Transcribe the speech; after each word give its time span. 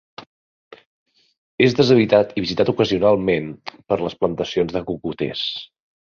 És 1.65 1.75
deshabitat 1.79 2.31
i 2.41 2.45
visitat 2.47 2.73
ocasionalment 2.73 3.53
per 3.77 4.01
les 4.07 4.19
plantacions 4.25 4.77
de 4.79 4.85
cocoters. 4.91 5.47